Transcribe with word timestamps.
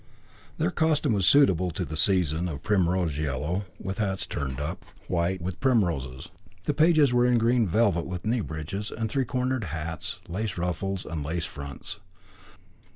Their 0.57 0.71
costume 0.71 1.13
was 1.13 1.27
suitable 1.27 1.69
to 1.69 1.85
the 1.85 1.95
season, 1.95 2.49
of 2.49 2.63
primrose 2.63 3.19
yellow, 3.19 3.65
with 3.79 3.99
hats 3.99 4.25
turned 4.25 4.59
up, 4.59 4.83
white, 5.07 5.43
with 5.43 5.59
primroses. 5.59 6.29
The 6.63 6.73
pages 6.73 7.13
were 7.13 7.27
in 7.27 7.37
green 7.37 7.67
velvet, 7.67 8.07
with 8.07 8.25
knee 8.25 8.41
breeches 8.41 8.89
and 8.89 9.11
three 9.11 9.25
cornered 9.25 9.65
hats, 9.65 10.19
lace 10.27 10.57
ruffles 10.57 11.05
and 11.05 11.21
lace 11.23 11.45
fronts. 11.45 11.99